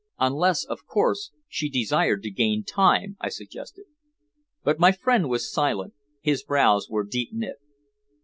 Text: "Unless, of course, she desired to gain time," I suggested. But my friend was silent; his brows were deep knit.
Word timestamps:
"Unless, 0.17 0.63
of 0.65 0.83
course, 0.87 1.29
she 1.47 1.69
desired 1.69 2.23
to 2.23 2.31
gain 2.31 2.63
time," 2.63 3.17
I 3.21 3.29
suggested. 3.29 3.85
But 4.63 4.79
my 4.79 4.91
friend 4.91 5.29
was 5.29 5.53
silent; 5.53 5.93
his 6.21 6.41
brows 6.41 6.89
were 6.89 7.03
deep 7.03 7.29
knit. 7.33 7.57